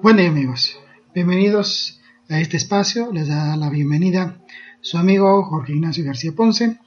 Buen 0.00 0.16
día 0.16 0.28
amigos, 0.28 0.78
bienvenidos 1.12 2.00
a 2.28 2.40
este 2.40 2.56
espacio, 2.56 3.12
les 3.12 3.26
da 3.26 3.56
la 3.56 3.68
bienvenida 3.68 4.38
su 4.80 4.96
amigo 4.96 5.42
Jorge 5.42 5.72
Ignacio 5.72 6.04
García 6.04 6.30
Ponce. 6.36 6.78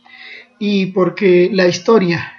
Y 0.59 0.87
porque 0.87 1.49
la 1.51 1.67
historia 1.67 2.31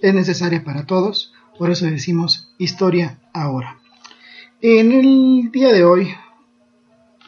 es 0.00 0.14
necesaria 0.14 0.62
para 0.62 0.86
todos, 0.86 1.32
por 1.58 1.72
eso 1.72 1.86
decimos 1.86 2.54
historia 2.58 3.18
ahora. 3.34 3.80
En 4.60 4.92
el 4.92 5.50
día 5.50 5.72
de 5.72 5.82
hoy 5.82 6.10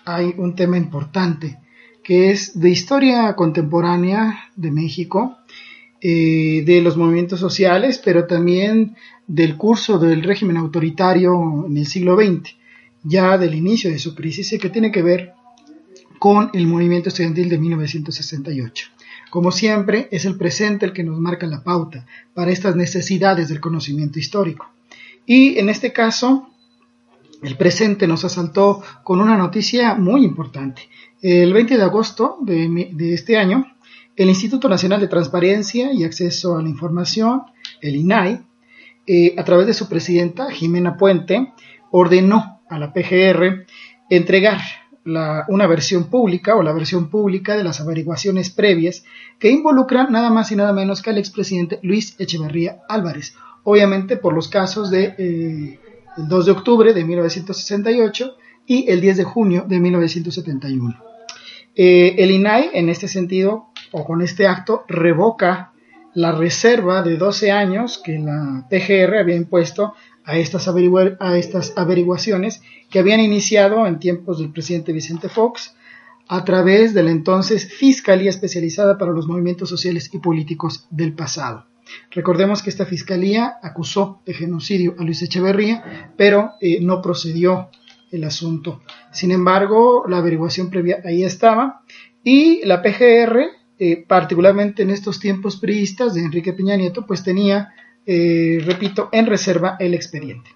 hay 0.05 0.33
un 0.39 0.55
tema 0.55 0.77
importante 0.77 1.59
que 2.05 2.31
es 2.31 2.61
de 2.61 2.71
historia 2.71 3.35
contemporánea 3.35 4.45
de 4.55 4.71
México, 4.71 5.39
eh, 6.01 6.63
de 6.65 6.81
los 6.83 6.97
movimientos 6.97 7.41
sociales, 7.41 8.01
pero 8.03 8.29
también 8.29 8.95
del 9.27 9.57
curso 9.57 9.99
del 9.99 10.23
régimen 10.23 10.57
autoritario 10.57 11.67
en 11.67 11.77
el 11.77 11.87
siglo 11.87 12.15
XX 12.15 12.60
ya 13.03 13.39
del 13.39 13.55
inicio 13.55 13.91
de 13.91 13.99
su 13.99 14.15
crisis 14.15 14.53
y 14.53 14.59
que 14.59 14.71
tiene 14.71 14.93
que 14.93 15.03
ver 15.03 15.33
con 16.19 16.51
el 16.53 16.67
movimiento 16.67 17.09
estudiantil 17.09 17.49
de 17.49 17.59
1968. 17.59 18.89
Como 19.31 19.53
siempre, 19.53 20.09
es 20.11 20.25
el 20.25 20.37
presente 20.37 20.85
el 20.87 20.93
que 20.93 21.05
nos 21.05 21.19
marca 21.19 21.47
la 21.47 21.63
pauta 21.63 22.07
para 22.35 22.51
estas 22.51 22.77
necesidades 22.77 23.49
del 23.49 23.61
conocimiento 23.61 24.19
histórico. 24.19 24.71
Y 25.25 25.59
en 25.59 25.69
este 25.69 25.93
caso, 25.93 26.49
el 27.43 27.57
presente 27.57 28.07
nos 28.07 28.25
asaltó 28.25 28.83
con 29.03 29.21
una 29.21 29.37
noticia 29.37 29.95
muy 29.95 30.25
importante. 30.25 30.83
El 31.23 31.53
20 31.53 31.77
de 31.77 31.83
agosto 31.83 32.39
de, 32.43 32.93
este 33.15 33.39
año, 33.39 33.67
el 34.17 34.29
Instituto 34.29 34.69
Nacional 34.69 35.01
de 35.01 35.09
Transparencia 35.09 35.93
y 35.93 36.05
Acceso 36.05 36.59
a 36.59 36.63
la 36.63 36.69
Información, 36.69 37.43
el 37.81 37.97
INAI, 37.97 38.41
eh, 39.07 39.35
a 39.39 39.45
través 39.45 39.67
de 39.67 39.75
su 39.75 39.89
presidenta, 39.89 40.51
Jimena 40.51 40.97
Puente, 40.97 41.53
ordenó 41.91 42.60
a 42.71 42.79
la 42.79 42.93
PGR 42.93 43.67
entregar 44.09 44.61
una 45.05 45.67
versión 45.67 46.05
pública 46.05 46.57
o 46.57 46.63
la 46.63 46.73
versión 46.73 47.11
pública 47.11 47.57
de 47.57 47.65
las 47.65 47.81
averiguaciones 47.81 48.51
previas 48.51 49.05
que 49.39 49.51
involucran 49.51 50.13
nada 50.13 50.31
más 50.31 50.53
y 50.53 50.57
nada 50.57 50.73
menos 50.73 51.03
que 51.03 51.11
al 51.11 51.19
expresidente 51.19 51.79
Luis 51.83 52.17
Echeverría 52.19 52.83
Álvarez, 52.89 53.35
obviamente 53.65 54.17
por 54.17 54.35
los 54.35 54.49
casos 54.49 54.91
de 54.91 55.15
eh, 55.19 55.81
el 56.17 56.29
2 56.29 56.47
de 56.47 56.53
octubre 56.53 56.93
de 56.93 57.05
1968 57.05 58.37
y 58.67 58.91
el 58.91 59.01
10 59.01 59.17
de 59.17 59.25
junio 59.25 59.65
de 59.67 59.81
1971. 59.81 61.03
Eh, 61.75 62.17
el 62.19 62.31
INAI, 62.31 62.71
en 62.75 62.89
este 62.89 63.09
sentido, 63.09 63.69
o 63.93 64.05
con 64.05 64.23
este 64.23 64.47
acto, 64.47 64.85
revoca 64.87 65.73
la 66.15 66.33
reserva 66.33 67.03
de 67.03 67.17
12 67.17 67.53
años 67.53 67.99
que 68.05 68.19
la 68.19 68.67
PGR 68.69 69.19
había 69.19 69.37
impuesto 69.37 69.95
a 70.31 70.39
estas, 70.39 70.69
a 70.69 71.39
estas 71.39 71.73
averiguaciones 71.77 72.63
que 72.89 73.01
habían 73.01 73.21
iniciado 73.21 73.87
en 73.87 73.99
tiempos 73.99 74.39
del 74.39 74.53
presidente 74.53 74.93
Vicente 74.93 75.29
Fox 75.29 75.75
a 76.29 76.45
través 76.45 76.95
de 76.95 77.03
la 77.03 77.11
entonces 77.11 77.73
Fiscalía 77.75 78.31
Especializada 78.31 78.97
para 78.97 79.11
los 79.11 79.27
Movimientos 79.27 79.69
Sociales 79.69 80.09
y 80.13 80.19
Políticos 80.19 80.87
del 80.91 81.15
pasado. 81.15 81.67
Recordemos 82.13 82.63
que 82.63 82.71
esta 82.71 82.87
fiscalía 82.87 83.57
acusó 83.61 84.23
de 84.25 84.35
genocidio 84.35 84.95
a 84.97 85.03
Luis 85.03 85.21
Echeverría, 85.23 86.13
pero 86.17 86.53
eh, 86.61 86.81
no 86.81 87.03
procedió 87.03 87.69
el 88.13 88.23
asunto. 88.23 88.83
Sin 89.11 89.33
embargo, 89.33 90.05
la 90.09 90.19
averiguación 90.19 90.71
previa 90.71 91.01
ahí 91.05 91.25
estaba 91.25 91.83
y 92.23 92.65
la 92.65 92.83
PGR, 92.83 93.41
eh, 93.81 94.05
particularmente 94.07 94.85
en 94.85 94.91
estos 94.91 95.19
tiempos 95.19 95.57
priistas 95.57 96.15
de 96.15 96.21
Enrique 96.21 96.53
Peña 96.53 96.77
Nieto, 96.77 97.05
pues 97.05 97.25
tenía 97.25 97.71
eh, 98.07 98.63
repito, 98.65 99.09
en 99.13 99.27
reserva 99.27 99.77
el 99.79 99.95
expediente. 99.95 100.51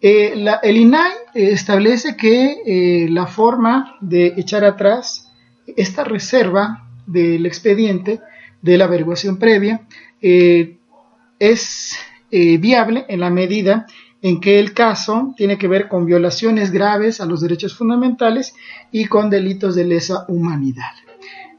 Eh, 0.00 0.32
el 0.62 0.76
INAI 0.76 1.12
establece 1.34 2.16
que 2.16 2.62
eh, 2.64 3.08
la 3.10 3.26
forma 3.26 3.96
de 4.00 4.34
echar 4.36 4.64
atrás 4.64 5.30
esta 5.76 6.04
reserva 6.04 6.88
del 7.06 7.44
expediente 7.44 8.20
de 8.62 8.78
la 8.78 8.86
averiguación 8.86 9.38
previa 9.38 9.86
es 11.38 11.96
viable 12.30 13.04
en 13.08 13.20
la 13.20 13.30
medida 13.30 13.86
en 14.22 14.40
que 14.40 14.58
el 14.58 14.74
caso 14.74 15.34
tiene 15.36 15.58
que 15.58 15.68
ver 15.68 15.88
con 15.88 16.06
violaciones 16.06 16.70
graves 16.70 17.20
a 17.20 17.26
los 17.26 17.40
derechos 17.40 17.76
fundamentales 17.76 18.54
y 18.92 19.06
con 19.06 19.30
delitos 19.30 19.74
de 19.74 19.84
lesa 19.84 20.24
humanidad. 20.28 20.92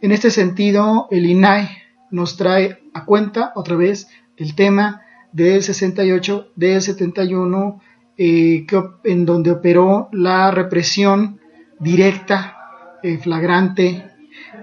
En 0.01 0.11
este 0.11 0.31
sentido, 0.31 1.07
el 1.11 1.25
INAI 1.25 1.69
nos 2.11 2.37
trae 2.37 2.79
a 2.93 3.05
cuenta 3.05 3.51
otra 3.55 3.75
vez 3.75 4.07
el 4.37 4.55
tema 4.55 5.01
del 5.31 5.63
68, 5.63 6.51
del 6.55 6.81
71, 6.81 7.81
eh, 8.17 8.65
en 9.03 9.25
donde 9.25 9.51
operó 9.51 10.09
la 10.11 10.51
represión 10.51 11.39
directa, 11.79 12.57
eh, 13.03 13.17
flagrante, 13.17 14.05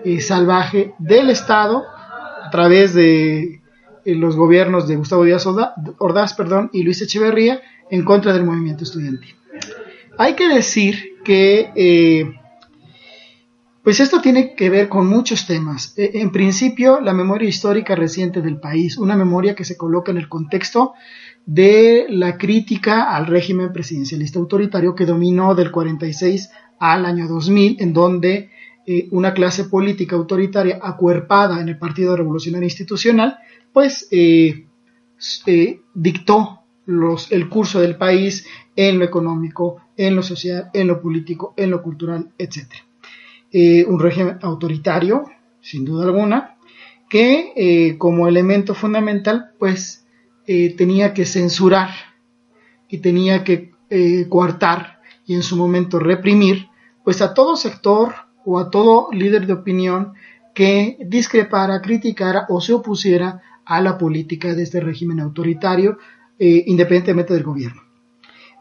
eh, 0.04 0.20
salvaje 0.20 0.94
del 0.98 1.30
Estado 1.30 1.84
a 2.44 2.50
través 2.50 2.94
de 2.94 3.60
los 4.04 4.36
gobiernos 4.36 4.88
de 4.88 4.96
Gustavo 4.96 5.24
Díaz 5.24 5.46
Ordaz 5.98 6.34
perdón, 6.34 6.70
y 6.72 6.82
Luis 6.82 7.02
Echeverría 7.02 7.60
en 7.90 8.04
contra 8.04 8.32
del 8.32 8.44
movimiento 8.44 8.84
estudiantil. 8.84 9.34
Hay 10.16 10.34
que 10.34 10.48
decir 10.48 11.16
que 11.24 12.38
pues 13.88 14.00
esto 14.00 14.21
tiene 14.21 14.54
que 14.54 14.69
ver 14.69 14.91
con 14.91 15.06
muchos 15.06 15.47
temas. 15.47 15.94
E, 15.97 16.21
en 16.21 16.31
principio, 16.31 17.00
la 17.00 17.15
memoria 17.15 17.49
histórica 17.49 17.94
reciente 17.94 18.43
del 18.43 18.60
país, 18.60 18.99
una 18.99 19.16
memoria 19.16 19.54
que 19.54 19.65
se 19.65 19.78
coloca 19.78 20.12
en 20.12 20.19
el 20.19 20.28
contexto 20.28 20.93
de 21.47 22.04
la 22.10 22.37
crítica 22.37 23.16
al 23.16 23.27
régimen 23.27 23.72
presidencialista 23.72 24.38
autoritario 24.38 24.94
que 24.94 25.06
dominó 25.06 25.54
del 25.54 25.71
46 25.71 26.50
al 26.78 27.06
año 27.06 27.28
2000, 27.28 27.78
en 27.81 27.94
donde 27.94 28.50
eh, 28.87 29.09
una 29.10 29.32
clase 29.32 29.65
política 29.65 30.16
autoritaria 30.16 30.81
acuerpada 30.82 31.59
en 31.59 31.71
el 31.71 31.78
Partido 31.78 32.15
Revolucionario 32.15 32.66
Institucional, 32.66 33.38
pues 33.72 34.06
eh, 34.10 34.66
eh, 35.47 35.81
dictó 35.94 36.60
los, 36.84 37.32
el 37.32 37.48
curso 37.48 37.81
del 37.81 37.97
país 37.97 38.47
en 38.77 38.98
lo 38.98 39.06
económico, 39.06 39.81
en 39.97 40.15
lo 40.15 40.22
social, 40.22 40.69
en 40.75 40.88
lo 40.88 41.00
político, 41.00 41.54
en 41.56 41.71
lo 41.71 41.82
cultural, 41.82 42.32
etcétera. 42.37 42.88
Eh, 43.50 43.86
un 43.86 43.98
régimen 43.98 44.38
autoritario, 44.42 45.25
sin 45.62 45.86
duda 45.86 46.04
alguna, 46.04 46.59
que 47.09 47.53
eh, 47.56 47.97
como 47.97 48.28
elemento 48.28 48.75
fundamental, 48.75 49.53
pues 49.59 50.06
eh, 50.47 50.75
tenía 50.76 51.14
que 51.14 51.25
censurar 51.25 51.88
y 52.88 52.98
tenía 52.98 53.44
que 53.44 53.72
coartar 54.28 55.00
y 55.25 55.34
en 55.34 55.42
su 55.42 55.56
momento 55.56 55.98
reprimir, 55.98 56.69
pues 57.04 57.22
a 57.22 57.32
todo 57.32 57.56
sector 57.56 58.12
o 58.44 58.59
a 58.59 58.69
todo 58.69 59.09
líder 59.12 59.47
de 59.47 59.54
opinión 59.54 60.12
que 60.54 60.98
discrepara, 61.06 61.80
criticara 61.80 62.44
o 62.50 62.60
se 62.60 62.75
opusiera 62.75 63.41
a 63.65 63.80
la 63.80 63.97
política 63.97 64.54
de 64.54 64.62
este 64.65 64.80
régimen 64.80 65.20
autoritario, 65.20 65.97
independientemente 66.38 67.32
del 67.32 67.44
gobierno. 67.44 67.80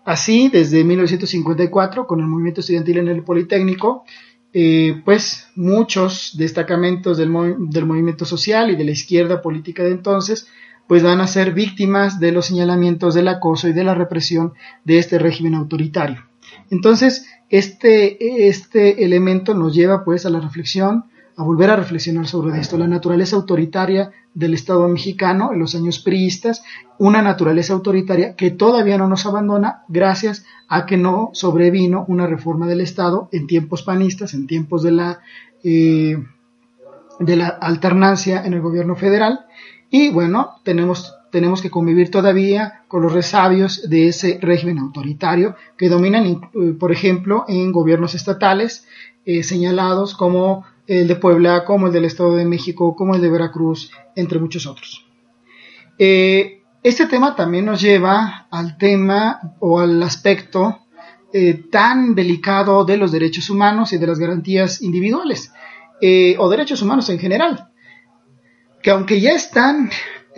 Así, 0.05 0.47
desde 0.47 0.85
1954, 0.85 2.07
con 2.07 2.21
el 2.21 2.27
movimiento 2.27 2.61
estudiantil 2.61 2.99
en 2.99 3.09
el 3.09 3.25
Politécnico, 3.25 4.05
eh, 4.59 5.03
pues 5.05 5.49
muchos 5.55 6.35
destacamentos 6.35 7.15
del, 7.19 7.31
del, 7.69 7.85
movimiento 7.85 8.25
social 8.25 8.71
y 8.71 8.75
de 8.75 8.85
la 8.85 8.89
izquierda 8.89 9.39
política 9.39 9.83
de 9.83 9.91
entonces, 9.91 10.47
pues 10.87 11.03
van 11.03 11.21
a 11.21 11.27
ser 11.27 11.53
víctimas 11.53 12.19
de 12.19 12.31
los 12.31 12.47
señalamientos 12.47 13.13
del 13.13 13.27
acoso 13.27 13.67
y 13.67 13.73
de 13.73 13.83
la 13.83 13.93
represión 13.93 14.53
de 14.83 14.97
este 14.97 15.19
régimen 15.19 15.53
autoritario. 15.53 16.25
Entonces, 16.71 17.27
este, 17.51 18.47
este 18.47 19.05
elemento 19.05 19.53
nos 19.53 19.75
lleva 19.75 20.03
pues 20.03 20.25
a 20.25 20.31
la 20.31 20.39
reflexión 20.39 21.03
a 21.37 21.43
volver 21.43 21.69
a 21.69 21.75
reflexionar 21.75 22.27
sobre 22.27 22.59
esto, 22.59 22.79
la 22.79 22.87
naturaleza 22.87 23.35
autoritaria 23.35 24.11
del 24.33 24.55
Estado 24.55 24.87
mexicano 24.87 25.53
en 25.53 25.59
los 25.59 25.75
años 25.75 25.99
priistas, 25.99 26.63
una 26.97 27.21
naturaleza 27.21 27.73
autoritaria 27.73 28.35
que 28.35 28.49
todavía 28.49 28.97
no 28.97 29.07
nos 29.07 29.27
abandona 29.27 29.83
gracias 29.87 30.45
a 30.67 30.87
que 30.87 30.97
no 30.97 31.29
sobrevino 31.33 32.05
una 32.07 32.25
reforma 32.25 32.65
del 32.65 32.81
Estado 32.81 33.29
en 33.31 33.45
tiempos 33.45 33.83
panistas, 33.83 34.33
en 34.33 34.47
tiempos 34.47 34.81
de 34.81 34.91
la, 34.91 35.19
eh, 35.63 36.17
de 37.19 37.35
la 37.35 37.49
alternancia 37.49 38.43
en 38.43 38.55
el 38.55 38.61
gobierno 38.61 38.95
federal. 38.95 39.45
Y 39.91 40.09
bueno, 40.09 40.55
tenemos, 40.63 41.13
tenemos 41.31 41.61
que 41.61 41.69
convivir 41.69 42.09
todavía 42.09 42.81
con 42.87 43.03
los 43.03 43.13
resabios 43.13 43.87
de 43.87 44.07
ese 44.07 44.39
régimen 44.41 44.79
autoritario 44.79 45.55
que 45.77 45.87
dominan, 45.87 46.25
eh, 46.25 46.39
por 46.79 46.91
ejemplo, 46.91 47.45
en 47.47 47.71
gobiernos 47.71 48.15
estatales 48.15 48.87
eh, 49.23 49.43
señalados 49.43 50.15
como 50.15 50.65
el 50.87 51.07
de 51.07 51.15
Puebla, 51.15 51.65
como 51.65 51.87
el 51.87 51.93
del 51.93 52.05
Estado 52.05 52.35
de 52.35 52.45
México, 52.45 52.95
como 52.95 53.15
el 53.15 53.21
de 53.21 53.29
Veracruz, 53.29 53.91
entre 54.15 54.39
muchos 54.39 54.65
otros. 54.65 55.05
Eh, 55.99 56.63
este 56.81 57.07
tema 57.07 57.35
también 57.35 57.65
nos 57.65 57.81
lleva 57.81 58.47
al 58.49 58.77
tema 58.77 59.55
o 59.59 59.79
al 59.79 60.01
aspecto 60.01 60.87
eh, 61.33 61.65
tan 61.69 62.15
delicado 62.15 62.85
de 62.85 62.97
los 62.97 63.11
derechos 63.11 63.49
humanos 63.49 63.91
y 63.91 63.97
de 63.97 64.07
las 64.07 64.19
garantías 64.19 64.81
individuales, 64.81 65.51
eh, 66.01 66.35
o 66.39 66.49
derechos 66.49 66.81
humanos 66.81 67.09
en 67.09 67.19
general, 67.19 67.69
que 68.81 68.91
aunque 68.91 69.19
ya 69.19 69.31
están 69.31 69.89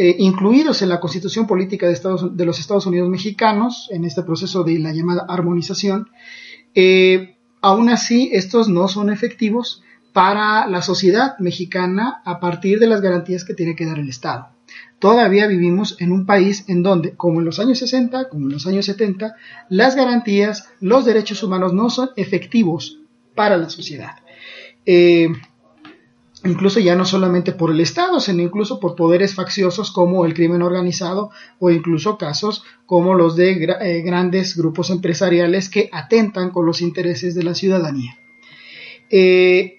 incluidos 0.01 0.81
en 0.81 0.88
la 0.88 1.01
constitución 1.01 1.46
política 1.46 1.86
de, 1.86 2.46
los 2.46 2.57
Estados 2.57 2.86
Unidos 2.86 3.10
mexicanos, 3.10 3.90
en 3.92 4.06
este 4.06 4.24
proceso 4.24 4.63
de 4.63 4.80
la 4.80 4.94
llamada 4.94 5.25
armonización, 5.28 6.10
eh, 6.74 7.38
aún 7.62 7.90
así 7.90 8.30
estos 8.31 8.69
no 8.69 8.88
son 8.88 9.10
efectivos 9.10 9.84
para 10.14 10.68
la 10.68 10.82
sociedad 10.82 11.38
mexicana 11.40 12.22
a 12.26 12.40
partir 12.40 12.80
de 12.80 12.88
las 12.88 13.02
garantías 13.02 13.44
que 13.44 13.54
tiene 13.54 13.76
que 13.76 13.86
dar 13.86 14.00
el 14.00 14.10
Estado. 14.10 14.50
Todavía 15.00 15.48
vivimos 15.48 15.96
en 16.00 16.12
un 16.12 16.26
país 16.26 16.66
en 16.68 16.84
donde, 16.84 17.16
como 17.16 17.40
en 17.40 17.46
los 17.46 17.60
años 17.60 17.80
60, 17.80 18.30
como 18.30 18.48
en 18.48 18.54
los 18.54 18.68
años 18.68 18.86
70, 18.86 19.36
las 19.70 19.96
garantías, 19.96 20.70
los 20.82 21.06
derechos 21.06 21.42
humanos 21.42 21.74
no 21.74 21.90
son 21.90 22.10
efectivos 22.18 23.00
para 23.34 23.58
la 23.58 23.70
sociedad. 23.70 24.18
Eh, 24.86 25.30
incluso 26.44 26.80
ya 26.80 26.96
no 26.96 27.06
solamente 27.06 27.54
por 27.54 27.72
el 27.72 27.80
Estado, 27.80 28.20
sino 28.20 28.42
incluso 28.42 28.80
por 28.80 28.96
poderes 28.96 29.36
facciosos 29.36 29.92
como 29.92 30.26
el 30.26 30.34
crimen 30.34 30.62
organizado 30.62 31.32
o 31.60 31.70
incluso 31.70 32.18
casos 32.18 32.64
como 32.86 33.16
los 33.16 33.36
de 33.36 33.52
eh, 33.52 34.02
grandes 34.02 34.58
grupos 34.58 34.90
empresariales 34.90 35.70
que 35.70 35.90
atentan 35.94 36.52
con 36.52 36.66
los 36.66 36.82
intereses 36.82 37.36
de 37.36 37.44
la 37.44 37.56
ciudadanía. 37.56 38.18
Eh, 39.10 39.79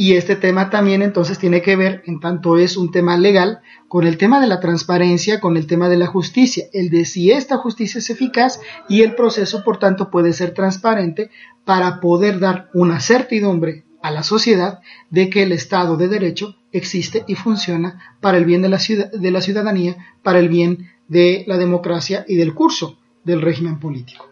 y 0.00 0.14
este 0.14 0.34
tema 0.34 0.70
también 0.70 1.02
entonces 1.02 1.38
tiene 1.38 1.60
que 1.60 1.76
ver, 1.76 2.02
en 2.06 2.20
tanto 2.20 2.56
es 2.56 2.78
un 2.78 2.90
tema 2.90 3.18
legal, 3.18 3.60
con 3.86 4.06
el 4.06 4.16
tema 4.16 4.40
de 4.40 4.46
la 4.46 4.58
transparencia, 4.58 5.40
con 5.40 5.58
el 5.58 5.66
tema 5.66 5.90
de 5.90 5.98
la 5.98 6.06
justicia, 6.06 6.64
el 6.72 6.88
de 6.88 7.04
si 7.04 7.30
esta 7.30 7.58
justicia 7.58 7.98
es 7.98 8.08
eficaz 8.08 8.60
y 8.88 9.02
el 9.02 9.14
proceso, 9.14 9.62
por 9.62 9.78
tanto, 9.78 10.10
puede 10.10 10.32
ser 10.32 10.54
transparente 10.54 11.30
para 11.66 12.00
poder 12.00 12.40
dar 12.40 12.70
una 12.72 12.98
certidumbre 12.98 13.84
a 14.00 14.10
la 14.10 14.22
sociedad 14.22 14.80
de 15.10 15.28
que 15.28 15.42
el 15.42 15.52
Estado 15.52 15.98
de 15.98 16.08
Derecho 16.08 16.56
existe 16.72 17.24
y 17.28 17.34
funciona 17.34 18.16
para 18.22 18.38
el 18.38 18.46
bien 18.46 18.62
de 18.62 18.70
la, 18.70 18.78
de 18.78 19.30
la 19.30 19.42
ciudadanía, 19.42 19.98
para 20.22 20.38
el 20.38 20.48
bien 20.48 20.92
de 21.08 21.44
la 21.46 21.58
democracia 21.58 22.24
y 22.26 22.36
del 22.36 22.54
curso 22.54 22.98
del 23.22 23.42
régimen 23.42 23.78
político. 23.78 24.30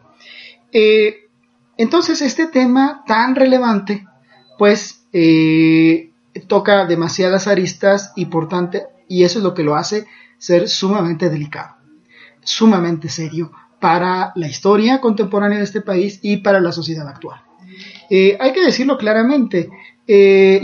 Eh, 0.72 1.28
entonces, 1.76 2.22
este 2.22 2.46
tema 2.46 3.04
tan 3.06 3.34
relevante, 3.34 4.06
pues 4.56 4.97
eh, 5.12 6.12
toca 6.46 6.86
demasiadas 6.86 7.46
aristas 7.46 8.12
y 8.16 8.26
por 8.26 8.48
tanto, 8.48 8.78
y 9.08 9.24
eso 9.24 9.38
es 9.38 9.44
lo 9.44 9.54
que 9.54 9.62
lo 9.62 9.74
hace 9.74 10.06
ser 10.38 10.68
sumamente 10.68 11.30
delicado, 11.30 11.76
sumamente 12.42 13.08
serio 13.08 13.50
para 13.80 14.32
la 14.34 14.48
historia 14.48 15.00
contemporánea 15.00 15.58
de 15.58 15.64
este 15.64 15.80
país 15.80 16.20
y 16.22 16.38
para 16.38 16.60
la 16.60 16.72
sociedad 16.72 17.08
actual. 17.08 17.40
Eh, 18.10 18.36
hay 18.40 18.52
que 18.52 18.64
decirlo 18.64 18.98
claramente, 18.98 19.70
eh, 20.06 20.60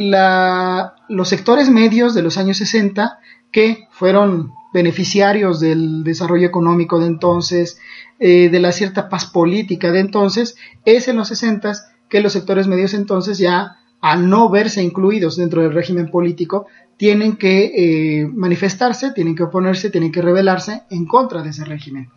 los 1.08 1.28
sectores 1.28 1.68
medios 1.68 2.14
de 2.14 2.22
los 2.22 2.38
años 2.38 2.58
60 2.58 3.18
que 3.50 3.88
fueron 3.90 4.52
beneficiarios 4.72 5.60
del 5.60 6.02
desarrollo 6.02 6.46
económico 6.46 6.98
de 6.98 7.06
entonces, 7.06 7.78
de 8.18 8.58
la 8.58 8.72
cierta 8.72 9.08
paz 9.08 9.26
política 9.26 9.92
de 9.92 10.00
entonces, 10.00 10.56
es 10.84 11.08
en 11.08 11.16
los 11.16 11.28
60 11.28 11.72
que 12.08 12.20
los 12.20 12.32
sectores 12.32 12.66
medios 12.66 12.94
entonces 12.94 13.38
ya 13.38 13.76
al 14.04 14.28
no 14.28 14.50
verse 14.50 14.82
incluidos 14.82 15.38
dentro 15.38 15.62
del 15.62 15.72
régimen 15.72 16.10
político, 16.10 16.66
tienen 16.98 17.36
que 17.36 17.72
eh, 17.74 18.26
manifestarse, 18.26 19.12
tienen 19.12 19.34
que 19.34 19.44
oponerse, 19.44 19.88
tienen 19.88 20.12
que 20.12 20.20
rebelarse 20.20 20.82
en 20.90 21.06
contra 21.06 21.42
de 21.42 21.48
ese 21.48 21.64
régimen. 21.64 22.10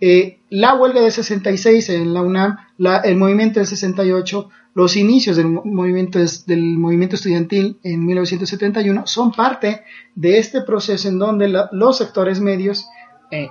Eh, 0.00 0.38
la 0.50 0.76
huelga 0.76 1.00
de 1.00 1.10
66 1.10 1.90
en 1.90 2.14
la 2.14 2.22
UNAM, 2.22 2.56
el 3.02 3.16
movimiento 3.16 3.58
del 3.58 3.66
68, 3.66 4.48
los 4.74 4.96
inicios 4.96 5.36
del 5.36 5.48
movimiento, 5.48 6.20
del 6.46 6.78
movimiento 6.78 7.16
estudiantil 7.16 7.80
en 7.82 8.06
1971 8.06 9.04
son 9.04 9.32
parte 9.32 9.82
de 10.14 10.38
este 10.38 10.62
proceso 10.62 11.08
en 11.08 11.18
donde 11.18 11.48
los 11.48 11.98
sectores 11.98 12.40
medios 12.40 12.86
eh, 13.32 13.48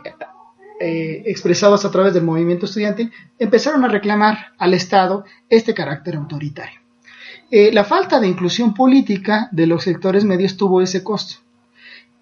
expresados 1.26 1.84
a 1.84 1.92
través 1.92 2.14
del 2.14 2.24
movimiento 2.24 2.66
estudiantil 2.66 3.12
empezaron 3.40 3.84
a 3.84 3.90
reclamar 3.90 4.54
al 4.58 4.74
Estado 4.74 5.26
este 5.50 5.74
carácter 5.74 6.16
autoritario. 6.16 6.83
Eh, 7.56 7.72
la 7.72 7.84
falta 7.84 8.20
de 8.20 8.28
inclusión 8.28 8.74
política 8.74 9.48
de 9.52 9.68
los 9.68 9.84
sectores 9.84 10.26
medios 10.26 10.58
tuvo 10.58 10.82
ese 10.82 11.04
costo. 11.04 11.36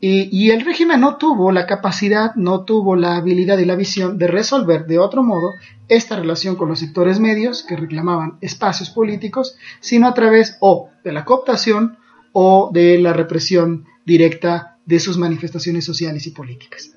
Y, 0.02 0.50
el 0.50 0.66
régimen 0.66 1.00
no 1.00 1.16
tuvo 1.16 1.54
la 1.54 1.66
capacidad, 1.68 2.36
no 2.36 2.66
tuvo 2.66 2.98
la 2.98 3.16
habilidad 3.16 3.58
y 3.60 3.64
la 3.64 3.78
visión 3.78 4.18
de 4.18 4.28
resolver 4.28 4.88
de 4.88 5.00
otro 5.00 5.24
modo 5.24 5.54
esta 5.88 6.18
relación 6.18 6.58
con 6.58 6.68
los 6.68 6.80
sectores 6.80 7.22
medios 7.22 7.64
que 7.64 7.78
reclamaban 7.78 8.40
espacios 8.42 8.90
políticos, 8.90 9.56
sino 9.80 10.10
a 10.10 10.14
través 10.14 10.58
o 10.60 10.90
de 11.06 11.14
la 11.14 11.24
cooptación 11.24 11.98
o 12.34 12.70
de 12.74 12.98
la 12.98 13.14
represión 13.14 13.86
directa 14.06 14.80
de 14.86 15.00
sus 15.00 15.18
manifestaciones 15.18 15.86
sociales 15.86 16.28
y 16.28 16.32
políticas. 16.32 16.92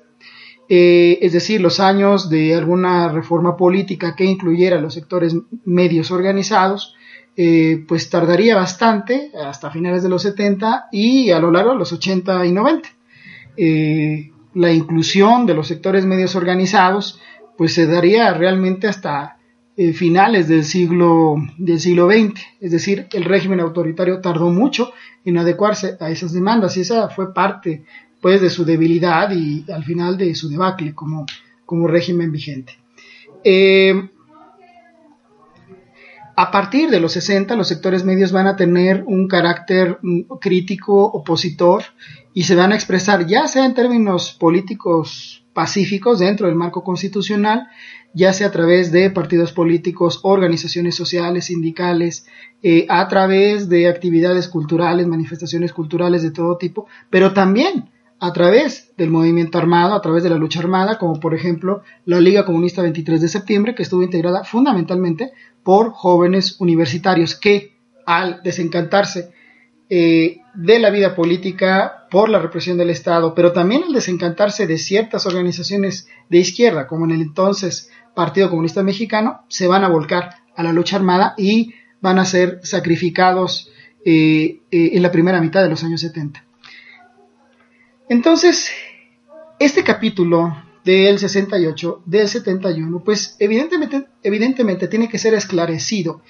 Eh, 0.67 1.19
es 1.21 1.31
decir, 1.31 1.61
los 1.61 1.79
años 1.79 2.29
de 2.29 2.53
alguna 2.53 3.07
reforma 3.07 3.55
política 3.55 4.13
que 4.13 4.25
incluyera 4.25 4.81
los 4.81 4.93
sectores 4.93 5.37
medios 5.63 6.11
organizados, 6.11 6.95
eh, 7.37 7.83
pues 7.87 8.09
tardaría 8.09 8.55
bastante, 8.55 9.31
hasta 9.43 9.69
finales 9.69 10.03
de 10.03 10.09
los 10.09 10.21
70 10.21 10.87
y 10.91 11.31
a 11.31 11.39
lo 11.39 11.51
largo 11.51 11.71
de 11.71 11.79
los 11.79 11.91
80 11.91 12.45
y 12.45 12.51
90. 12.51 12.89
Eh, 13.57 14.31
la 14.53 14.71
inclusión 14.71 15.45
de 15.45 15.53
los 15.53 15.67
sectores 15.67 16.05
medios 16.05 16.35
organizados, 16.35 17.19
pues 17.57 17.73
se 17.73 17.87
daría 17.87 18.33
realmente 18.33 18.87
hasta 18.87 19.37
eh, 19.75 19.91
finales 19.91 20.47
del 20.47 20.63
siglo, 20.63 21.35
del 21.57 21.79
siglo 21.81 22.09
XX. 22.09 22.41
Es 22.61 22.71
decir, 22.71 23.07
el 23.11 23.25
régimen 23.25 23.59
autoritario 23.59 24.21
tardó 24.21 24.49
mucho 24.49 24.93
en 25.25 25.37
adecuarse 25.37 25.97
a 25.99 26.09
esas 26.09 26.31
demandas 26.31 26.77
y 26.77 26.81
esa 26.81 27.09
fue 27.09 27.33
parte 27.33 27.83
pues 28.21 28.41
de 28.41 28.49
su 28.49 28.63
debilidad 28.63 29.29
y 29.31 29.65
al 29.69 29.83
final 29.83 30.17
de 30.17 30.33
su 30.35 30.47
debacle 30.47 30.95
como, 30.95 31.25
como 31.65 31.87
régimen 31.87 32.31
vigente. 32.31 32.77
A 36.37 36.51
partir 36.51 36.89
de 36.89 36.99
los 36.99 37.13
60, 37.13 37.55
los 37.55 37.69
sectores 37.69 38.03
medios 38.03 38.33
van 38.33 38.47
a 38.47 38.57
tener 38.57 39.03
un 39.07 39.27
carácter 39.27 39.99
mm, 40.01 40.37
crítico, 40.41 41.05
opositor, 41.05 41.83
y 42.33 42.43
se 42.43 42.55
van 42.55 42.73
a 42.73 42.75
expresar 42.75 43.25
ya 43.25 43.47
sea 43.47 43.65
en 43.65 43.73
términos 43.73 44.33
políticos 44.33 45.45
pacíficos 45.53 46.19
dentro 46.19 46.47
del 46.47 46.55
marco 46.55 46.83
constitucional, 46.83 47.69
ya 48.13 48.33
sea 48.33 48.47
a 48.47 48.51
través 48.51 48.91
de 48.91 49.09
partidos 49.09 49.53
políticos, 49.53 50.19
organizaciones 50.23 50.95
sociales, 50.95 51.45
sindicales, 51.45 52.27
eh, 52.61 52.85
a 52.89 53.07
través 53.07 53.69
de 53.69 53.87
actividades 53.87 54.49
culturales, 54.49 55.07
manifestaciones 55.07 55.71
culturales 55.71 56.21
de 56.21 56.31
todo 56.31 56.57
tipo, 56.57 56.87
pero 57.09 57.33
también 57.33 57.89
a 58.19 58.33
través 58.33 58.93
del 58.97 59.09
movimiento 59.09 59.57
armado, 59.57 59.93
a 59.93 60.01
través 60.01 60.23
de 60.23 60.29
la 60.29 60.37
lucha 60.37 60.59
armada, 60.59 60.97
como 60.97 61.19
por 61.19 61.33
ejemplo 61.33 61.83
la 62.05 62.19
Liga 62.19 62.45
Comunista 62.45 62.81
23 62.81 63.21
de 63.21 63.27
septiembre, 63.27 63.75
que 63.75 63.83
estuvo 63.83 64.03
integrada 64.03 64.43
fundamentalmente 64.43 65.31
por 65.65 65.93
jóvenes 65.93 66.61
universitarios 66.61 67.35
que 67.35 67.75
al 68.05 68.43
desencantarse 68.43 69.33
eh, 69.89 70.37
de 70.53 70.79
la 70.79 70.91
vida 70.91 71.15
política 71.15 72.05
por 72.11 72.29
la 72.29 72.37
represión 72.37 72.77
del 72.77 72.91
Estado, 72.91 73.33
pero 73.33 73.51
también 73.51 73.83
al 73.83 73.91
desencantarse 73.91 74.67
de 74.67 74.77
ciertas 74.77 75.25
organizaciones 75.25 76.07
de 76.29 76.37
izquierda, 76.37 76.85
como 76.85 77.05
en 77.05 77.11
el 77.11 77.21
entonces 77.21 77.89
Partido 78.13 78.51
Comunista 78.51 78.83
Mexicano, 78.83 79.41
se 79.47 79.67
van 79.67 79.83
a 79.83 79.89
volcar 79.89 80.35
a 80.55 80.61
la 80.61 80.71
lucha 80.71 80.97
armada 80.97 81.33
y 81.35 81.73
van 81.99 82.19
a 82.19 82.25
ser 82.25 82.59
sacrificados 82.61 83.71
eh, 84.05 84.61
eh, 84.69 84.91
en 84.93 85.01
la 85.01 85.11
primera 85.11 85.41
mitad 85.41 85.63
de 85.63 85.69
los 85.69 85.83
años 85.83 85.99
70. 86.01 86.45
Entonces, 88.07 88.71
este 89.57 89.83
capítulo 89.83 90.55
del 90.85 91.17
68, 91.17 92.03
del 92.05 92.27
71, 92.27 93.03
pues 93.03 93.35
evidentemente, 93.39 94.05
evidentemente 94.21 94.87
tiene 94.87 95.09
que 95.09 95.17
ser 95.17 95.33
esclarecido 95.33 96.21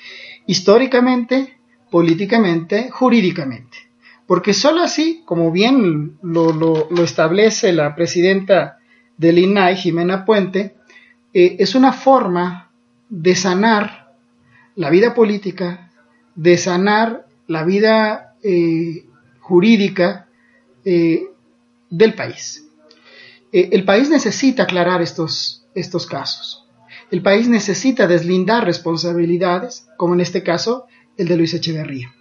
históricamente, 0.48 1.58
políticamente, 1.92 2.90
jurídicamente. 2.90 3.78
Porque 4.26 4.54
solo 4.54 4.82
así, 4.82 5.22
como 5.26 5.52
bien 5.52 6.18
lo, 6.24 6.90
establece 7.04 7.74
la 7.74 7.96
presidenta 7.96 8.80
del 9.18 9.38
INAI, 9.40 9.76
Jimena 9.76 10.26
Puente, 10.26 10.76
eh, 11.34 11.58
es 11.60 11.76
una 11.76 11.92
forma 11.92 12.72
de 13.10 13.36
sanar 13.36 14.14
la 14.76 14.90
vida 14.90 15.14
política, 15.14 15.92
de 16.34 16.58
sanar 16.58 17.28
la 17.48 17.64
vida 17.64 18.36
eh, 18.42 19.06
jurídica, 19.42 20.28
eh, 20.86 21.28
del 21.90 22.14
país. 22.14 22.65
Eh, 23.56 23.70
el 23.72 23.86
país 23.86 24.10
necesita 24.10 24.64
aclarar 24.64 25.02
estos, 25.02 25.66
estos 25.74 26.06
casos. 26.06 26.66
El 27.10 27.22
país 27.22 27.48
necesita 27.48 28.06
deslindar 28.06 28.66
responsabilidades, 28.66 29.88
como 29.96 30.14
en 30.14 30.20
este 30.20 30.44
caso 30.44 30.88
el 31.18 31.30
de 31.30 31.38
Luis 31.38 31.54
Echeverría. 31.54 32.14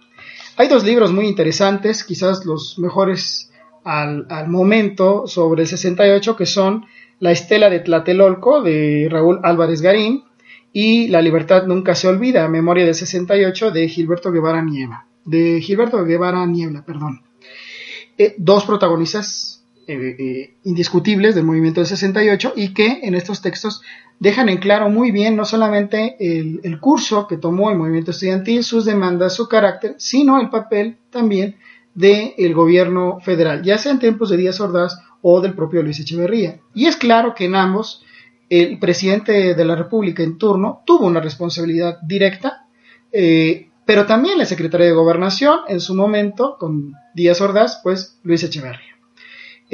Hay 0.55 0.69
dos 0.69 0.85
libros 0.85 1.11
muy 1.11 1.27
interesantes, 1.27 2.05
quizás 2.05 2.45
los 2.45 2.79
mejores 2.79 3.51
al, 3.83 4.47
momento, 4.47 5.27
sobre 5.27 5.63
el 5.63 5.67
68, 5.67 6.37
que 6.37 6.45
son 6.45 6.85
La 7.19 7.31
Estela 7.31 7.69
de 7.69 7.81
Tlatelolco, 7.81 8.61
de 8.61 9.09
Raúl 9.11 9.41
Álvarez 9.43 9.81
Garín, 9.81 10.23
y 10.71 11.09
La 11.09 11.21
Libertad 11.21 11.65
Nunca 11.65 11.95
se 11.95 12.07
Olvida, 12.07 12.47
Memoria 12.47 12.85
del 12.85 12.95
68, 12.95 13.71
de 13.71 13.89
Gilberto 13.89 14.31
Guevara 14.31 14.61
Niebla. 14.61 15.05
De 15.25 15.59
Gilberto 15.59 16.01
Guevara 16.05 16.45
Niebla, 16.45 16.85
perdón. 16.85 17.23
Eh, 18.17 18.35
dos 18.37 18.63
protagonistas 18.63 19.54
eh, 19.87 20.15
eh, 20.17 20.57
indiscutibles 20.63 21.35
del 21.35 21.43
movimiento 21.43 21.79
del 21.79 21.87
68 21.87 22.53
y 22.55 22.73
que 22.73 23.01
en 23.03 23.13
estos 23.13 23.41
textos 23.41 23.83
dejan 24.19 24.49
en 24.49 24.57
claro 24.57 24.89
muy 24.89 25.11
bien 25.11 25.35
no 25.35 25.45
solamente 25.45 26.15
el, 26.19 26.79
curso 26.79 27.27
que 27.27 27.37
tomó 27.37 27.69
el 27.69 27.77
movimiento 27.77 28.09
estudiantil, 28.09 28.63
sus 28.63 28.85
demandas, 28.85 29.35
su 29.35 29.47
carácter, 29.47 29.95
sino 29.97 30.41
el 30.41 30.49
papel 30.49 30.97
también 31.11 31.57
del 31.93 32.53
gobierno 32.55 33.19
federal, 33.21 33.61
ya 33.61 33.77
sea 33.77 33.91
en 33.91 33.99
tiempos 33.99 34.29
de 34.29 34.37
Díaz 34.37 34.59
Ordaz 34.59 34.97
o 35.21 35.39
del 35.39 35.53
propio 35.53 35.83
Luis 35.83 35.99
Echeverría. 35.99 36.59
Y 36.73 36.87
es 36.87 36.95
claro 36.95 37.35
que 37.35 37.45
en 37.45 37.55
ambos 37.55 38.03
el 38.49 38.79
presidente 38.79 39.53
de 39.53 39.65
la 39.65 39.75
República 39.75 40.23
en 40.23 40.37
turno 40.37 40.81
tuvo 40.85 41.05
una 41.05 41.19
responsabilidad 41.19 41.99
directa, 42.01 42.65
eh, 43.11 43.69
pero 43.85 44.07
también 44.07 44.39
la 44.39 44.45
secretaria 44.45 44.87
de 44.87 44.93
Gobernación 44.93 45.59
en 45.67 45.79
su 45.79 45.93
momento, 45.93 46.57
con 46.59 46.93
Díaz 47.13 47.39
Ordaz, 47.41 47.81
pues 47.83 48.19
Luis 48.23 48.43
Echeverría. 48.43 48.94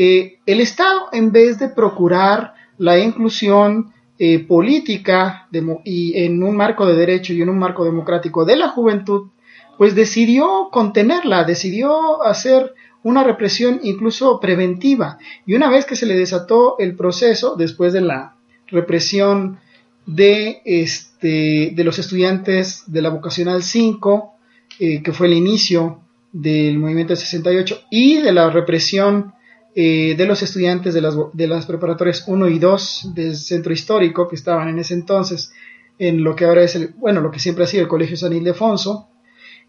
Eh, 0.04 0.40
el 0.48 0.62
Estado, 0.62 1.10
en 1.12 1.32
vez 1.32 1.60
de 1.60 1.70
procurar 1.70 2.56
la 2.80 2.98
inclusión 2.98 3.94
eh, 4.18 4.40
política 4.40 5.48
y 5.86 6.24
en 6.24 6.42
un 6.42 6.56
marco 6.56 6.88
de 6.88 6.96
derecho 6.96 7.34
y 7.34 7.42
en 7.44 7.50
un 7.50 7.60
marco 7.60 7.86
democrático 7.86 8.44
de 8.44 8.56
la 8.56 8.70
juventud, 8.70 9.30
pues 9.78 9.94
decidió 9.94 10.70
contenerla, 10.72 11.44
decidió 11.44 12.24
hacer 12.24 12.74
una 13.04 13.24
represión 13.24 13.80
incluso 13.84 14.40
preventiva. 14.40 15.20
Y 15.46 15.54
una 15.54 15.70
vez 15.70 15.86
que 15.86 15.96
se 15.96 16.08
le 16.08 16.18
desató 16.18 16.80
el 16.80 16.96
proceso, 16.96 17.56
después 17.56 17.94
de 17.94 18.02
la 18.02 18.34
represión 18.70 19.60
de, 20.08 20.64
este, 20.66 21.74
de 21.76 21.84
los 21.84 22.00
estudiantes 22.00 22.86
de 22.88 23.04
la 23.04 23.10
vocacional 23.10 23.62
5, 23.62 24.34
eh, 24.80 25.04
que 25.04 25.14
fue 25.14 25.28
el 25.28 25.34
inicio 25.34 26.00
del 26.32 26.80
movimiento 26.80 27.16
68, 27.16 27.82
y 27.92 28.18
de 28.18 28.32
la 28.32 28.50
represión 28.50 29.36
eh, 29.74 30.16
de 30.18 30.26
los 30.26 30.44
estudiantes 30.44 30.94
de 30.94 31.02
las, 31.02 31.16
de 31.34 31.48
las 31.48 31.66
preparatorias 31.66 32.26
1 32.28 32.50
y 32.50 32.60
2 32.60 33.12
del 33.16 33.36
centro 33.36 33.72
histórico 33.72 34.28
que 34.28 34.36
estaban 34.36 34.68
en 34.68 34.80
ese 34.80 34.94
entonces 34.94 35.54
en 35.98 36.24
lo 36.24 36.36
que 36.36 36.46
ahora 36.46 36.64
es 36.64 36.76
el, 36.76 36.94
bueno, 36.98 37.22
lo 37.22 37.32
que 37.32 37.40
siempre 37.40 37.64
ha 37.64 37.68
sido 37.68 37.84
el 37.84 37.90
Colegio 37.90 38.18
San 38.18 38.34
Ildefonso, 38.34 39.08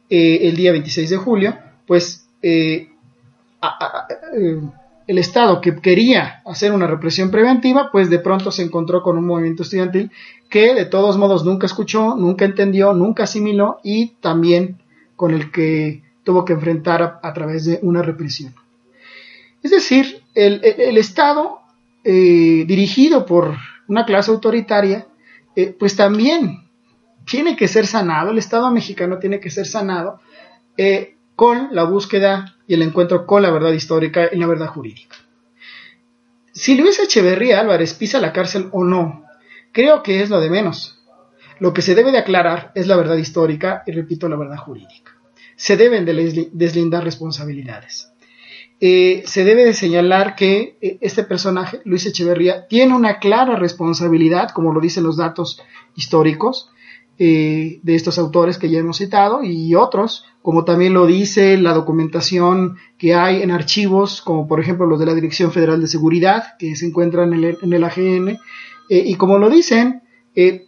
eh, 0.08 0.48
el 0.48 0.56
día 0.56 0.72
26 0.72 1.10
de 1.10 1.16
julio, 1.18 1.56
pues 1.86 2.26
eh, 2.42 2.88
el 5.06 5.18
Estado 5.18 5.60
que 5.60 5.76
quería 5.76 6.42
hacer 6.46 6.72
una 6.72 6.86
represión 6.86 7.30
preventiva, 7.30 7.90
pues 7.92 8.10
de 8.10 8.18
pronto 8.18 8.50
se 8.50 8.62
encontró 8.62 9.02
con 9.02 9.18
un 9.18 9.26
movimiento 9.26 9.62
estudiantil 9.62 10.10
que 10.48 10.74
de 10.74 10.86
todos 10.86 11.16
modos 11.16 11.44
nunca 11.44 11.66
escuchó, 11.66 12.16
nunca 12.16 12.44
entendió, 12.44 12.92
nunca 12.92 13.24
asimiló 13.24 13.78
y 13.84 14.14
también 14.20 14.78
con 15.16 15.32
el 15.34 15.52
que 15.52 16.02
tuvo 16.24 16.44
que 16.44 16.54
enfrentar 16.54 17.20
a 17.22 17.32
través 17.32 17.66
de 17.66 17.78
una 17.82 18.02
represión. 18.02 18.54
Es 19.62 19.70
decir, 19.70 20.22
el, 20.34 20.98
Estado 20.98 21.60
eh, 22.04 22.64
dirigido 22.66 23.26
por 23.26 23.56
una 23.88 24.04
clase 24.04 24.30
autoritaria, 24.30 25.06
eh, 25.54 25.74
pues 25.78 25.96
también 25.96 26.68
tiene 27.26 27.56
que 27.56 27.68
ser 27.68 27.86
sanado, 27.86 28.30
el 28.30 28.38
Estado 28.38 28.70
mexicano 28.70 29.18
tiene 29.18 29.40
que 29.40 29.50
ser 29.50 29.66
sanado 29.66 30.20
eh, 30.76 31.16
con 31.36 31.68
la 31.72 31.84
búsqueda 31.84 32.56
y 32.66 32.74
el 32.74 32.82
encuentro 32.82 33.26
con 33.26 33.42
la 33.42 33.50
verdad 33.50 33.72
histórica 33.72 34.28
y 34.32 34.36
la 34.36 34.46
verdad 34.46 34.68
jurídica. 34.68 35.16
Si 36.52 36.76
Luis 36.76 36.98
Echeverría 36.98 37.60
Álvarez 37.60 37.94
pisa 37.94 38.20
la 38.20 38.32
cárcel 38.32 38.68
o 38.72 38.84
no, 38.84 39.24
creo 39.72 40.02
que 40.02 40.22
es 40.22 40.30
lo 40.30 40.40
de 40.40 40.50
menos. 40.50 40.98
Lo 41.58 41.72
que 41.72 41.82
se 41.82 41.94
debe 41.94 42.12
de 42.12 42.18
aclarar 42.18 42.72
es 42.74 42.86
la 42.86 42.96
verdad 42.96 43.16
histórica 43.16 43.84
y, 43.86 43.92
repito, 43.92 44.28
la 44.28 44.36
verdad 44.36 44.56
jurídica. 44.56 45.12
Se 45.56 45.76
deben 45.76 46.04
de 46.04 46.50
deslindar 46.52 47.04
responsabilidades. 47.04 48.11
Eh, 48.84 49.22
se 49.26 49.44
debe 49.44 49.64
de 49.64 49.74
señalar 49.74 50.34
que 50.34 50.76
eh, 50.80 50.98
este 51.00 51.22
personaje, 51.22 51.80
Luis 51.84 52.04
Echeverría, 52.04 52.66
tiene 52.66 52.96
una 52.96 53.20
clara 53.20 53.54
responsabilidad, 53.54 54.50
como 54.50 54.72
lo 54.72 54.80
dicen 54.80 55.04
los 55.04 55.16
datos 55.16 55.62
históricos 55.94 56.72
eh, 57.16 57.78
de 57.80 57.94
estos 57.94 58.18
autores 58.18 58.58
que 58.58 58.68
ya 58.68 58.80
hemos 58.80 58.96
citado 58.96 59.44
y 59.44 59.76
otros, 59.76 60.24
como 60.42 60.64
también 60.64 60.94
lo 60.94 61.06
dice 61.06 61.56
la 61.58 61.74
documentación 61.74 62.76
que 62.98 63.14
hay 63.14 63.42
en 63.42 63.52
archivos, 63.52 64.20
como 64.20 64.48
por 64.48 64.58
ejemplo 64.58 64.84
los 64.84 64.98
de 64.98 65.06
la 65.06 65.14
Dirección 65.14 65.52
Federal 65.52 65.80
de 65.80 65.86
Seguridad, 65.86 66.56
que 66.58 66.74
se 66.74 66.84
encuentran 66.84 67.32
en 67.34 67.44
el, 67.44 67.58
en 67.62 67.72
el 67.72 67.84
AGN, 67.84 68.40
y 68.88 69.14
como 69.14 69.38
lo 69.38 69.48
dicen, 69.48 70.02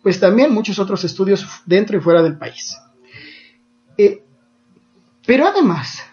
pues 0.04 0.21
también 0.21 0.54
muchos 0.54 0.78
otros 0.78 1.02
estudios 1.02 1.44
dentro 1.66 1.99
y 1.99 2.00
fuera 2.00 2.23
del 2.23 2.38
país. 2.38 2.78
pero 5.26 5.49
además, 5.49 6.04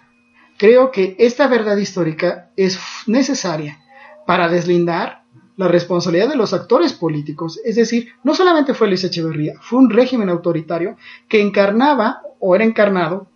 Creo 0.61 0.91
que 0.91 1.15
esta 1.17 1.47
verdad 1.47 1.75
histórica 1.77 2.51
es 2.55 2.79
necesaria 3.07 3.79
para 4.27 4.47
deslindar 4.47 5.23
la 5.57 5.67
responsabilidad 5.67 6.29
de 6.29 6.35
los 6.35 6.53
actores 6.53 6.93
políticos. 6.93 7.59
Es 7.65 7.77
decir, 7.77 8.09
no 8.23 8.35
solamente 8.35 8.75
fue 8.75 8.87
Luis 8.87 9.03
Echeverría, 9.03 9.55
fue 9.59 9.79
un 9.79 9.89
régimen 9.89 10.29
autoritario 10.29 10.97
que 11.27 11.41
encarnaba 11.41 12.21
o 12.39 12.53
era 12.53 12.63
encarnado 12.63 13.27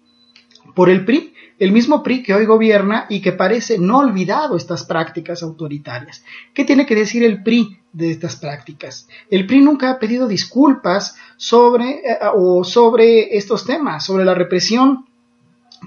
por 0.76 0.88
el 0.88 1.04
PRI, 1.04 1.34
el 1.58 1.72
mismo 1.72 2.04
PRI 2.04 2.22
que 2.22 2.36
hoy 2.36 2.46
gobierna 2.46 3.08
y 3.10 3.24
que 3.24 3.32
parece 3.32 3.80
no 3.80 4.02
olvidado 4.02 4.56
estas 4.56 4.84
prácticas 4.84 5.42
autoritarias. 5.42 6.24
¿Qué 6.54 6.64
tiene 6.64 6.86
que 6.86 6.94
decir 6.94 7.24
el 7.24 7.42
PRI 7.42 7.80
de 7.92 8.12
estas 8.12 8.36
prácticas? 8.36 9.08
El 9.32 9.48
PRI 9.48 9.62
nunca 9.62 9.90
ha 9.90 9.98
pedido 9.98 10.28
disculpas 10.28 11.16
sobre 11.38 11.90
eh, 11.90 12.20
o 12.36 12.64
sobre 12.64 13.36
estos 13.36 13.66
temas, 13.66 14.06
sobre 14.06 14.26
la 14.26 14.36
represión 14.36 15.08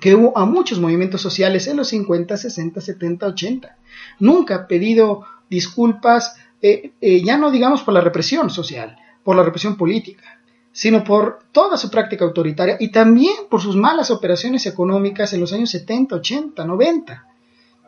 que 0.01 0.15
hubo 0.15 0.37
a 0.37 0.45
muchos 0.45 0.81
movimientos 0.81 1.21
sociales 1.21 1.67
en 1.67 1.77
los 1.77 1.89
50, 1.89 2.37
60, 2.37 2.81
70, 2.81 3.27
80. 3.27 3.77
Nunca 4.21 4.55
ha 4.55 4.67
pedido 4.67 5.25
disculpas, 5.49 6.37
eh, 6.61 6.93
eh, 7.01 7.23
ya 7.23 7.37
no 7.37 7.51
digamos 7.51 7.83
por 7.83 7.95
la 7.95 8.01
represión 8.01 8.51
social, 8.51 8.97
por 9.25 9.37
la 9.37 9.43
represión 9.43 9.77
política, 9.77 10.41
sino 10.73 11.05
por 11.05 11.41
toda 11.53 11.77
su 11.77 11.91
práctica 11.91 12.25
autoritaria 12.25 12.77
y 12.79 12.91
también 12.91 13.35
por 13.51 13.61
sus 13.61 13.77
malas 13.77 14.11
operaciones 14.11 14.67
económicas 14.67 15.33
en 15.33 15.41
los 15.41 15.53
años 15.53 15.71
70, 15.71 16.17
80, 16.17 16.65
90. 16.65 17.27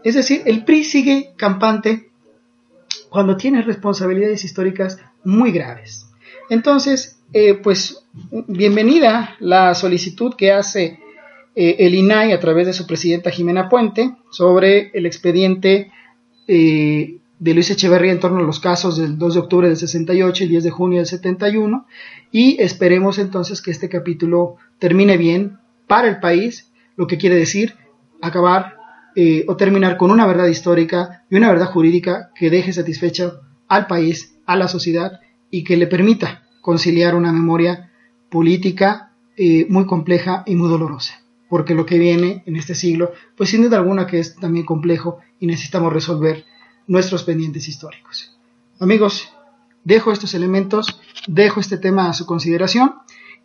Es 0.02 0.14
decir, 0.14 0.42
el 0.46 0.64
PRI 0.64 0.84
sigue 0.84 1.32
campante 1.36 2.10
cuando 3.10 3.36
tiene 3.36 3.62
responsabilidades 3.62 4.44
históricas 4.44 4.98
muy 5.24 5.52
graves. 5.52 6.06
Entonces, 6.48 7.20
eh, 7.32 7.54
pues 7.54 8.04
bienvenida 8.48 9.36
la 9.40 9.74
solicitud 9.74 10.34
que 10.34 10.52
hace 10.52 10.98
eh, 11.54 11.76
el 11.80 11.94
INAI, 11.94 12.32
a 12.32 12.40
través 12.40 12.66
de 12.66 12.72
su 12.72 12.86
presidenta 12.86 13.30
Jimena 13.30 13.68
Puente, 13.68 14.16
sobre 14.30 14.90
el 14.94 15.04
expediente 15.06 15.90
eh, 16.46 17.18
de 17.38 17.54
Luis 17.54 17.70
Echeverría 17.70 18.12
en 18.12 18.20
torno 18.20 18.38
a 18.38 18.42
los 18.42 18.60
casos 18.60 18.96
del 18.96 19.18
2 19.18 19.34
de 19.34 19.40
octubre 19.40 19.68
del 19.68 19.76
68 19.76 20.44
y 20.44 20.48
10 20.48 20.64
de 20.64 20.70
junio 20.70 20.98
del 20.98 21.06
71, 21.06 21.86
y 22.30 22.62
esperemos 22.62 23.18
entonces 23.18 23.62
que 23.62 23.72
este 23.72 23.88
capítulo 23.88 24.56
termine 24.78 25.16
bien 25.16 25.58
para 25.88 26.08
el 26.08 26.20
país, 26.20 26.70
lo 26.96 27.06
que 27.06 27.18
quiere 27.18 27.34
decir 27.34 27.74
acabar 28.22 28.76
eh, 29.16 29.44
o 29.48 29.56
terminar 29.56 29.96
con 29.96 30.12
una 30.12 30.26
verdad 30.26 30.46
histórica 30.46 31.24
y 31.30 31.36
una 31.36 31.48
verdad 31.48 31.66
jurídica 31.66 32.30
que 32.36 32.50
deje 32.50 32.72
satisfecho 32.72 33.40
al 33.66 33.86
país, 33.86 34.36
a 34.46 34.56
la 34.56 34.68
sociedad 34.68 35.20
y 35.50 35.64
que 35.64 35.76
le 35.76 35.88
permita 35.88 36.44
conciliar 36.60 37.14
una 37.14 37.32
memoria 37.32 37.90
política 38.28 39.06
muy 39.68 39.86
compleja 39.86 40.42
y 40.44 40.54
muy 40.54 40.68
dolorosa 40.68 41.20
porque 41.50 41.74
lo 41.74 41.84
que 41.84 41.98
viene 41.98 42.42
en 42.46 42.56
este 42.56 42.74
siglo, 42.74 43.12
pues 43.36 43.50
sin 43.50 43.62
duda 43.62 43.76
alguna 43.76 44.06
que 44.06 44.20
es 44.20 44.36
también 44.36 44.64
complejo 44.64 45.18
y 45.40 45.46
necesitamos 45.46 45.92
resolver 45.92 46.46
nuestros 46.86 47.24
pendientes 47.24 47.68
históricos. 47.68 48.38
Amigos, 48.78 49.28
dejo 49.84 50.12
estos 50.12 50.32
elementos, 50.32 51.00
dejo 51.26 51.60
este 51.60 51.76
tema 51.76 52.08
a 52.08 52.14
su 52.14 52.24
consideración 52.24 52.94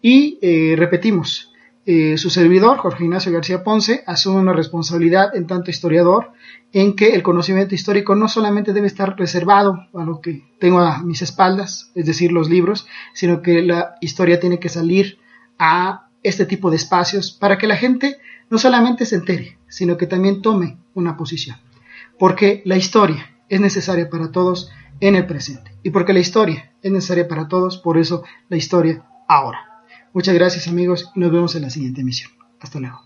y 0.01 0.37
eh, 0.41 0.75
repetimos, 0.77 1.51
eh, 1.87 2.17
su 2.17 2.29
servidor, 2.29 2.77
Jorge 2.77 3.03
Ignacio 3.03 3.31
García 3.31 3.63
Ponce, 3.63 4.03
asume 4.05 4.39
una 4.39 4.53
responsabilidad 4.53 5.35
en 5.35 5.47
tanto 5.47 5.71
historiador 5.71 6.31
en 6.73 6.95
que 6.95 7.13
el 7.15 7.23
conocimiento 7.23 7.75
histórico 7.75 8.15
no 8.15 8.27
solamente 8.27 8.73
debe 8.73 8.87
estar 8.87 9.17
reservado 9.17 9.87
a 9.93 10.03
lo 10.03 10.21
que 10.21 10.43
tengo 10.59 10.79
a 10.79 11.01
mis 11.03 11.21
espaldas, 11.21 11.91
es 11.95 12.05
decir, 12.05 12.31
los 12.31 12.49
libros, 12.49 12.87
sino 13.13 13.41
que 13.41 13.61
la 13.61 13.95
historia 14.01 14.39
tiene 14.39 14.59
que 14.59 14.69
salir 14.69 15.19
a 15.57 16.04
este 16.27 16.45
tipo 16.45 16.69
de 16.69 16.77
espacios 16.77 17.31
para 17.31 17.57
que 17.57 17.67
la 17.67 17.75
gente 17.75 18.17
no 18.49 18.57
solamente 18.57 19.05
se 19.05 19.15
entere, 19.15 19.57
sino 19.67 19.97
que 19.97 20.07
también 20.07 20.41
tome 20.41 20.77
una 20.93 21.17
posición. 21.17 21.57
Porque 22.19 22.61
la 22.65 22.77
historia 22.77 23.35
es 23.49 23.59
necesaria 23.59 24.09
para 24.09 24.31
todos 24.31 24.71
en 24.99 25.15
el 25.15 25.25
presente. 25.25 25.71
Y 25.83 25.89
porque 25.89 26.13
la 26.13 26.19
historia 26.19 26.73
es 26.81 26.91
necesaria 26.91 27.27
para 27.27 27.47
todos, 27.47 27.77
por 27.77 27.97
eso 27.97 28.23
la 28.49 28.57
historia 28.57 29.05
ahora. 29.27 29.83
Muchas 30.13 30.35
gracias 30.35 30.67
amigos 30.67 31.11
y 31.15 31.19
nos 31.19 31.31
vemos 31.31 31.55
en 31.55 31.63
la 31.63 31.69
siguiente 31.69 32.01
emisión. 32.01 32.31
Hasta 32.59 32.79
luego. 32.79 33.01